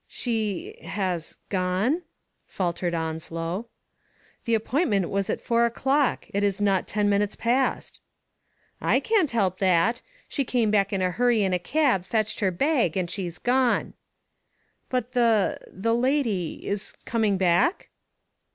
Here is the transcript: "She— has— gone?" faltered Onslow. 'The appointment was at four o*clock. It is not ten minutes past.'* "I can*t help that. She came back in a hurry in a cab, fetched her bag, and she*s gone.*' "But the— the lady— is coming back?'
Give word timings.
"She— 0.07 0.79
has— 0.99 1.37
gone?" 1.49 2.01
faltered 2.47 2.95
Onslow. 2.95 3.67
'The 4.45 4.55
appointment 4.55 5.11
was 5.11 5.29
at 5.29 5.39
four 5.39 5.63
o*clock. 5.67 6.25
It 6.33 6.43
is 6.43 6.59
not 6.59 6.87
ten 6.87 7.07
minutes 7.07 7.35
past.'* 7.35 8.01
"I 8.81 8.99
can*t 8.99 9.33
help 9.37 9.59
that. 9.59 10.01
She 10.27 10.43
came 10.43 10.71
back 10.71 10.91
in 10.91 11.03
a 11.03 11.11
hurry 11.11 11.43
in 11.43 11.53
a 11.53 11.59
cab, 11.59 12.03
fetched 12.05 12.39
her 12.39 12.49
bag, 12.49 12.97
and 12.97 13.11
she*s 13.11 13.37
gone.*' 13.37 13.93
"But 14.89 15.11
the— 15.11 15.59
the 15.67 15.93
lady— 15.93 16.65
is 16.67 16.95
coming 17.05 17.37
back?' 17.37 17.91